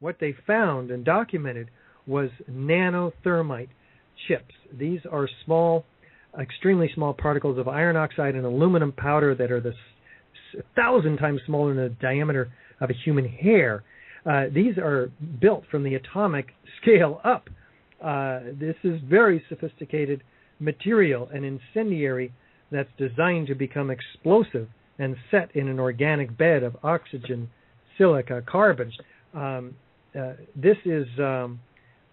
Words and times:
what 0.00 0.16
they 0.20 0.34
found 0.46 0.90
and 0.90 1.04
documented 1.04 1.70
was 2.06 2.30
nanothermite 2.50 3.68
chips. 4.26 4.54
These 4.72 5.00
are 5.10 5.28
small, 5.44 5.84
extremely 6.38 6.90
small 6.94 7.14
particles 7.14 7.58
of 7.58 7.68
iron 7.68 7.96
oxide 7.96 8.34
and 8.34 8.44
aluminum 8.44 8.92
powder 8.92 9.34
that 9.34 9.52
are 9.52 9.60
the 9.60 9.72
a 10.58 10.62
thousand 10.74 11.18
times 11.18 11.40
smaller 11.46 11.74
than 11.74 11.84
the 11.84 11.96
diameter 12.00 12.50
of 12.80 12.90
a 12.90 12.94
human 13.04 13.24
hair. 13.24 13.84
Uh, 14.26 14.44
these 14.52 14.76
are 14.78 15.10
built 15.40 15.64
from 15.70 15.84
the 15.84 15.94
atomic 15.94 16.48
scale 16.82 17.20
up. 17.24 17.48
Uh, 18.02 18.40
this 18.58 18.76
is 18.82 19.00
very 19.08 19.44
sophisticated 19.48 20.22
material, 20.58 21.28
an 21.32 21.44
incendiary 21.44 22.32
that's 22.72 22.88
designed 22.98 23.46
to 23.46 23.54
become 23.54 23.90
explosive 23.90 24.68
and 24.98 25.16
set 25.30 25.54
in 25.54 25.68
an 25.68 25.78
organic 25.78 26.36
bed 26.36 26.62
of 26.62 26.76
oxygen, 26.82 27.48
silica, 27.96 28.42
carbon. 28.46 28.92
Um, 29.34 29.74
uh, 30.18 30.32
this 30.56 30.76
is 30.84 31.06
um, 31.18 31.60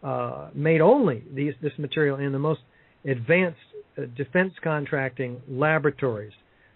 uh, 0.04 0.50
made 0.54 0.82
only 0.82 1.24
these, 1.34 1.54
this 1.62 1.74
material 1.78 2.18
in 2.18 2.32
the 2.32 2.40
most 2.40 2.62
advanced 3.06 3.60
uh, 3.98 4.04
defense 4.16 4.54
contracting 4.64 5.42
laboratories. 5.48 6.34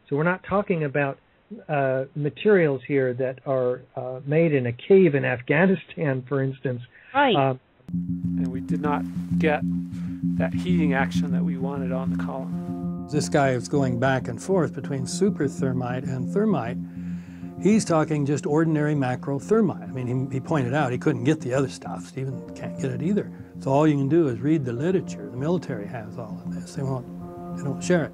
So 0.09 0.15
we're 0.15 0.23
not 0.23 0.43
talking 0.48 0.84
about 0.84 1.17
uh, 1.67 2.05
materials 2.15 2.81
here 2.88 3.13
that 3.13 3.39
are 3.45 3.81
uh, 3.95 4.21
made 4.26 4.53
in 4.53 4.67
a 4.67 4.71
cave 4.71 5.15
in 5.15 5.26
Afghanistan, 5.26 6.23
for 6.27 6.41
instance. 6.41 6.81
Right. 7.13 7.35
Uh, 7.35 7.53
and 7.93 8.48
we 8.48 8.62
did 8.62 8.81
not 8.81 9.03
get 9.38 9.62
that 10.38 10.53
heating 10.53 10.93
action 10.93 11.31
that 11.31 11.43
we 11.43 11.57
wanted 11.57 11.91
on 11.91 12.15
the 12.15 12.23
column. 12.23 13.07
This 13.12 13.27
guy 13.27 13.49
is 13.49 13.67
going 13.67 13.99
back 13.99 14.29
and 14.29 14.41
forth 14.41 14.73
between 14.73 15.05
super 15.05 15.48
thermite 15.48 16.05
and 16.05 16.34
thermite. 16.34 16.77
He's 17.61 17.85
talking 17.85 18.25
just 18.25 18.47
ordinary 18.47 18.95
macro 18.95 19.38
thermite. 19.38 19.83
I 19.83 19.91
mean, 19.91 20.29
he, 20.29 20.35
he 20.35 20.39
pointed 20.39 20.73
out 20.73 20.91
he 20.91 20.97
couldn't 20.97 21.25
get 21.25 21.41
the 21.41 21.53
other 21.53 21.70
stuff. 21.70 22.07
Stephen 22.07 22.49
can't 22.55 22.79
get 22.81 22.90
it 22.90 23.04
either. 23.04 23.31
So 23.59 23.70
all 23.70 23.87
you 23.87 23.95
can 23.95 24.09
do 24.09 24.29
is 24.29 24.40
read 24.40 24.65
the 24.65 24.73
literature. 24.73 25.29
The 25.29 25.37
military 25.37 25.85
has 25.85 26.17
all 26.17 26.41
of 26.43 26.51
this. 26.54 26.73
They 26.73 26.82
won't, 26.82 27.05
they 27.55 27.63
don't 27.63 27.84
share 27.84 28.05
it. 28.05 28.12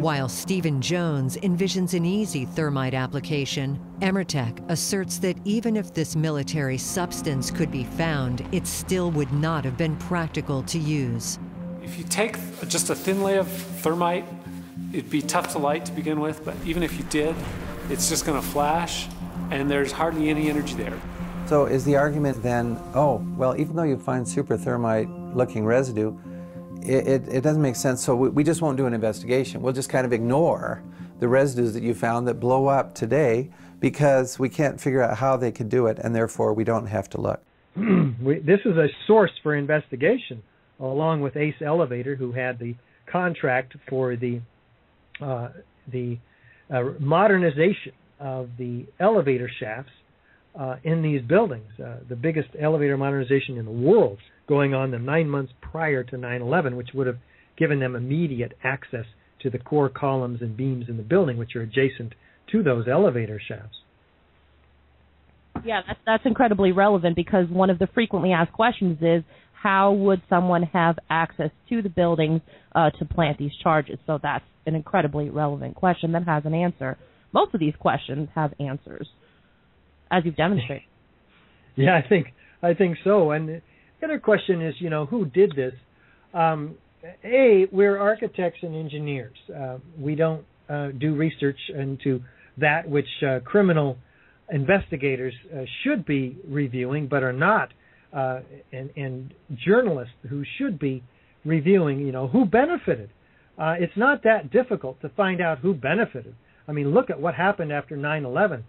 While 0.00 0.30
Stephen 0.30 0.80
Jones 0.80 1.36
envisions 1.36 1.92
an 1.92 2.06
easy 2.06 2.46
thermite 2.46 2.94
application, 2.94 3.78
Emertech 4.00 4.64
asserts 4.70 5.18
that 5.18 5.36
even 5.44 5.76
if 5.76 5.92
this 5.92 6.16
military 6.16 6.78
substance 6.78 7.50
could 7.50 7.70
be 7.70 7.84
found, 7.84 8.48
it 8.50 8.66
still 8.66 9.10
would 9.10 9.32
not 9.32 9.64
have 9.64 9.76
been 9.76 9.94
practical 9.96 10.62
to 10.64 10.78
use. 10.78 11.38
If 11.84 11.98
you 11.98 12.04
take 12.04 12.36
just 12.66 12.88
a 12.88 12.94
thin 12.94 13.22
layer 13.22 13.40
of 13.40 13.48
thermite, 13.48 14.26
it'd 14.92 15.10
be 15.10 15.22
tough 15.22 15.52
to 15.52 15.58
light 15.58 15.84
to 15.84 15.92
begin 15.92 16.18
with, 16.18 16.44
but 16.44 16.56
even 16.64 16.82
if 16.82 16.98
you 16.98 17.04
did, 17.04 17.36
it's 17.90 18.08
just 18.08 18.26
going 18.26 18.40
to 18.40 18.46
flash, 18.46 19.08
and 19.50 19.70
there's 19.70 19.92
hardly 19.92 20.28
any 20.28 20.48
energy 20.48 20.74
there. 20.74 21.00
So 21.46 21.66
is 21.66 21.84
the 21.84 21.96
argument 21.96 22.42
then, 22.42 22.78
oh, 22.94 23.24
well, 23.36 23.58
even 23.60 23.76
though 23.76 23.84
you 23.84 23.96
find 23.96 24.26
super 24.26 24.56
thermite 24.56 25.08
looking 25.34 25.64
residue, 25.64 26.16
it, 26.82 27.06
it, 27.06 27.28
it, 27.28 27.40
doesn't 27.42 27.62
make 27.62 27.76
sense, 27.76 28.04
so 28.04 28.16
we, 28.16 28.28
we 28.28 28.44
just 28.44 28.62
won't 28.62 28.76
do 28.76 28.86
an 28.86 28.94
investigation. 28.94 29.62
We'll 29.62 29.72
just 29.72 29.88
kind 29.88 30.04
of 30.04 30.12
ignore 30.12 30.82
the 31.20 31.28
residues 31.28 31.72
that 31.74 31.82
you 31.82 31.94
found 31.94 32.26
that 32.28 32.34
blow 32.34 32.66
up 32.66 32.94
today 32.94 33.50
because 33.80 34.38
we 34.38 34.48
can't 34.48 34.80
figure 34.80 35.02
out 35.02 35.18
how 35.18 35.36
they 35.36 35.52
could 35.52 35.68
do 35.68 35.86
it, 35.86 35.98
and 36.00 36.14
therefore 36.14 36.52
we 36.52 36.64
don't 36.64 36.86
have 36.86 37.08
to 37.10 37.20
look. 37.20 37.42
we, 37.76 38.40
this 38.40 38.60
is 38.64 38.76
a 38.76 38.88
source 39.06 39.32
for 39.42 39.54
investigation, 39.54 40.42
along 40.80 41.20
with 41.20 41.36
Ace 41.36 41.60
Elevator, 41.60 42.16
who 42.16 42.32
had 42.32 42.58
the 42.58 42.74
contract 43.06 43.76
for 43.88 44.16
the 44.16 44.40
uh, 45.20 45.48
the 45.88 46.18
uh, 46.72 46.82
modernization 47.00 47.92
of 48.18 48.50
the 48.58 48.86
elevator 48.98 49.50
shafts 49.60 49.92
uh, 50.58 50.76
in 50.84 51.02
these 51.02 51.22
buildings, 51.22 51.68
uh, 51.84 51.96
the 52.08 52.16
biggest 52.16 52.48
elevator 52.60 52.96
modernization 52.96 53.58
in 53.58 53.64
the 53.64 53.70
world 53.70 54.18
going 54.48 54.74
on 54.74 54.90
the 54.90 54.98
nine 54.98 55.28
months 55.28 55.52
prior 55.60 56.02
to 56.02 56.16
9/11, 56.16 56.76
which 56.76 56.90
would 56.94 57.06
have 57.06 57.18
given 57.58 57.78
them 57.78 57.94
immediate 57.94 58.52
access 58.64 59.04
to 59.40 59.50
the 59.50 59.58
core 59.58 59.88
columns 59.88 60.40
and 60.40 60.56
beams 60.56 60.88
in 60.88 60.96
the 60.96 61.02
building, 61.02 61.36
which 61.36 61.54
are 61.56 61.62
adjacent 61.62 62.14
to 62.50 62.62
those 62.62 62.86
elevator 62.88 63.40
shafts. 63.46 63.76
Yeah, 65.64 65.82
that's 65.86 65.98
that's 66.06 66.26
incredibly 66.26 66.72
relevant 66.72 67.16
because 67.16 67.48
one 67.48 67.70
of 67.70 67.78
the 67.78 67.88
frequently 67.88 68.32
asked 68.32 68.52
questions 68.52 68.98
is 69.00 69.24
how 69.66 69.90
would 69.90 70.22
someone 70.28 70.62
have 70.62 70.96
access 71.10 71.50
to 71.68 71.82
the 71.82 71.88
buildings 71.88 72.40
uh, 72.76 72.90
to 72.90 73.04
plant 73.04 73.36
these 73.36 73.50
charges? 73.64 73.98
So 74.06 74.20
that's 74.22 74.44
an 74.64 74.76
incredibly 74.76 75.28
relevant 75.28 75.74
question 75.74 76.12
that 76.12 76.22
has 76.22 76.44
an 76.44 76.54
answer. 76.54 76.96
Most 77.32 77.52
of 77.52 77.58
these 77.58 77.74
questions 77.80 78.28
have 78.36 78.54
answers, 78.60 79.08
as 80.08 80.22
you've 80.24 80.36
demonstrated. 80.36 80.86
yeah, 81.76 81.96
I 81.96 82.08
think 82.08 82.28
I 82.62 82.74
think 82.74 82.96
so. 83.02 83.32
And 83.32 83.48
the 83.48 83.60
other 84.04 84.20
question 84.20 84.62
is, 84.62 84.76
you 84.78 84.88
know, 84.88 85.04
who 85.04 85.24
did 85.24 85.52
this? 85.56 85.74
Um, 86.32 86.76
a, 87.24 87.66
we're 87.72 87.98
architects 87.98 88.60
and 88.62 88.76
engineers. 88.76 89.36
Uh, 89.52 89.78
we 89.98 90.14
don't 90.14 90.44
uh, 90.68 90.90
do 90.96 91.16
research 91.16 91.58
into 91.74 92.20
that 92.58 92.88
which 92.88 93.08
uh, 93.28 93.40
criminal 93.40 93.98
investigators 94.48 95.34
uh, 95.52 95.62
should 95.82 96.06
be 96.06 96.36
reviewing, 96.48 97.08
but 97.08 97.24
are 97.24 97.32
not, 97.32 97.72
uh, 98.16 98.40
and, 98.72 98.90
and, 98.96 99.34
journalists 99.64 100.14
who 100.28 100.42
should 100.58 100.78
be 100.78 101.02
reviewing. 101.44 102.00
You 102.00 102.12
know, 102.12 102.26
who 102.28 102.44
benefited? 102.44 103.10
Uh, 103.58 103.74
it's 103.78 103.96
not 103.96 104.22
that 104.24 104.50
difficult 104.50 105.00
to 105.02 105.08
find 105.10 105.40
out 105.40 105.58
who 105.58 105.74
benefited. 105.74 106.34
I 106.66 106.72
mean, 106.72 106.92
look 106.92 107.10
at 107.10 107.20
what 107.20 107.34
happened 107.34 107.72
after 107.72 107.96
9/11. 107.96 108.62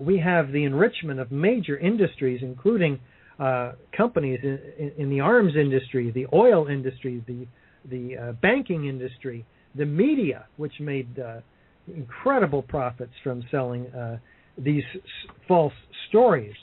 we 0.00 0.18
have 0.18 0.52
the 0.52 0.64
enrichment 0.64 1.20
of 1.20 1.32
major 1.32 1.76
industries, 1.76 2.40
including 2.42 3.00
uh, 3.38 3.72
companies 3.96 4.40
in, 4.42 4.58
in, 4.78 4.92
in, 4.98 5.10
the 5.10 5.20
arms 5.20 5.54
industry, 5.56 6.10
the 6.10 6.26
oil 6.32 6.66
industry, 6.68 7.22
the 7.26 7.46
the 7.90 8.16
uh, 8.16 8.32
banking 8.42 8.86
industry, 8.86 9.44
the 9.74 9.84
media, 9.84 10.46
which 10.56 10.72
made 10.80 11.18
uh, 11.18 11.40
incredible 11.94 12.62
profits 12.62 13.12
from 13.22 13.44
selling 13.50 13.86
uh, 13.88 14.18
these 14.58 14.82
s- 14.94 15.00
false 15.46 15.72
stories. 16.08 16.54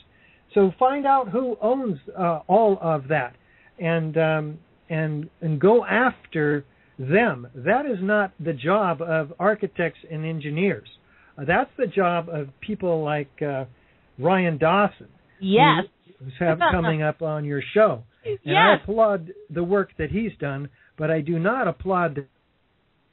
So 0.53 0.72
find 0.78 1.06
out 1.06 1.30
who 1.30 1.58
owns 1.62 1.97
uh, 2.18 2.40
all 2.47 2.78
of 2.81 3.08
that, 3.09 3.36
and 3.80 4.18
um, 4.18 4.59
and 4.90 5.30
and 5.41 5.59
go 5.59 5.86
after 5.86 6.66
them. 7.00 7.47
That 7.56 7.86
is 7.86 7.97
not 8.02 8.34
the 8.40 8.53
job 8.53 9.02
of 9.02 9.34
architects 9.40 10.00
and 10.12 10.25
engineers. 10.25 10.88
that's 11.47 11.72
the 11.78 11.88
job 11.88 12.30
of 12.30 12.50
people 12.62 13.03
like 13.03 13.31
Ryan 14.19 14.58
Dawson. 14.58 15.09
Yes 15.40 15.86
who's 16.24 16.34
have 16.40 16.59
coming 16.72 17.02
up 17.02 17.22
on 17.22 17.46
your 17.46 17.62
show. 17.74 18.03
And 18.25 18.40
yes. 18.44 18.56
I 18.56 18.75
applaud 18.81 19.31
the 19.50 19.63
work 19.63 19.90
that 19.97 20.09
he's 20.09 20.31
done, 20.40 20.69
but 20.97 21.12
I 21.12 21.22
do 21.22 21.40
not 21.40 21.68
applaud 21.68 22.16
the 22.16 22.25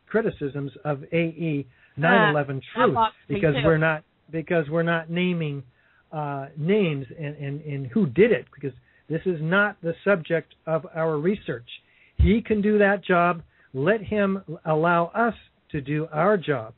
criticisms 0.08 0.72
of 0.84 1.02
AE 1.12 1.66
9/11 1.98 2.58
uh, 2.58 2.60
Truth 2.74 2.98
because 3.28 3.54
we're 3.64 3.78
not 3.78 4.04
because 4.30 4.68
we're 4.70 4.82
not 4.82 5.10
naming 5.10 5.64
uh, 6.12 6.46
names 6.56 7.06
and, 7.18 7.36
and, 7.36 7.60
and 7.62 7.86
who 7.88 8.06
did 8.06 8.32
it 8.32 8.46
because 8.54 8.76
this 9.08 9.22
is 9.26 9.40
not 9.40 9.76
the 9.82 9.94
subject 10.04 10.54
of 10.66 10.86
our 10.94 11.18
research. 11.18 11.68
He 12.16 12.40
can 12.40 12.60
do 12.60 12.78
that 12.78 13.02
job. 13.02 13.42
Let 13.72 14.02
him 14.02 14.42
allow 14.64 15.06
us 15.06 15.34
to 15.70 15.80
do 15.80 16.08
our 16.12 16.36
job. 16.36 16.74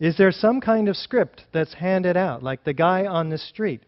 Is 0.00 0.16
there 0.16 0.32
some 0.32 0.60
kind 0.60 0.88
of 0.88 0.96
script 0.96 1.44
that's 1.52 1.74
handed 1.74 2.16
out, 2.16 2.42
like 2.42 2.64
the 2.64 2.72
guy 2.72 3.06
on 3.06 3.30
the 3.30 3.38
street? 3.38 3.82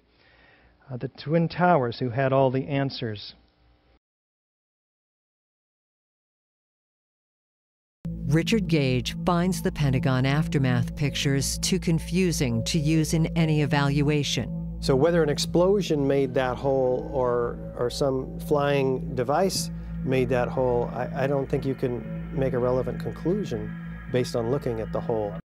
uh, 0.90 0.96
the 0.96 1.08
Twin 1.08 1.48
Towers 1.48 1.98
who 1.98 2.10
had 2.10 2.32
all 2.32 2.50
the 2.50 2.66
answers. 2.66 3.34
Richard 8.34 8.66
Gage 8.66 9.14
finds 9.24 9.62
the 9.62 9.70
Pentagon 9.70 10.26
aftermath 10.26 10.96
pictures 10.96 11.56
too 11.58 11.78
confusing 11.78 12.64
to 12.64 12.80
use 12.80 13.14
in 13.14 13.26
any 13.36 13.62
evaluation. 13.62 14.76
So 14.80 14.96
whether 14.96 15.22
an 15.22 15.28
explosion 15.28 16.04
made 16.04 16.34
that 16.34 16.56
hole 16.56 17.08
or, 17.14 17.56
or 17.78 17.90
some 17.90 18.40
flying 18.40 19.14
device 19.14 19.70
made 20.02 20.28
that 20.30 20.48
hole, 20.48 20.90
I, 20.92 21.24
I 21.24 21.26
don't 21.28 21.48
think 21.48 21.64
you 21.64 21.76
can 21.76 22.28
make 22.36 22.54
a 22.54 22.58
relevant 22.58 22.98
conclusion 22.98 23.72
based 24.10 24.34
on 24.34 24.50
looking 24.50 24.80
at 24.80 24.90
the 24.90 25.00
hole. 25.00 25.38